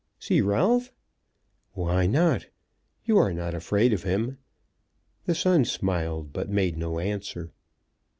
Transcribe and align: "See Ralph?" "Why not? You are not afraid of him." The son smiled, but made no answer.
"See 0.17 0.41
Ralph?" 0.41 0.91
"Why 1.73 2.07
not? 2.07 2.47
You 3.05 3.19
are 3.19 3.31
not 3.31 3.53
afraid 3.53 3.93
of 3.93 4.01
him." 4.01 4.39
The 5.25 5.35
son 5.35 5.63
smiled, 5.63 6.33
but 6.33 6.49
made 6.49 6.75
no 6.75 6.97
answer. 6.97 7.51